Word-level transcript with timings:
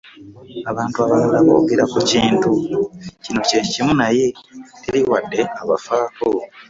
Abantu 0.71 0.97
abalala 1.05 1.39
boogera 1.47 1.83
ku 1.91 1.99
Kintu 2.09 2.49
kino 3.23 3.39
ky'ekimu 3.47 3.93
naye 4.01 4.25
teri 4.81 5.01
wadde 5.09 5.41
abafaako 5.61 6.25